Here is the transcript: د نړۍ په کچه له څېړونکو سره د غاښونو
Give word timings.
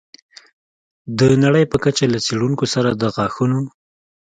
د 1.19 1.21
نړۍ 1.43 1.63
په 1.71 1.77
کچه 1.83 2.05
له 2.13 2.19
څېړونکو 2.25 2.65
سره 2.73 2.89
د 3.01 3.03
غاښونو 3.15 3.59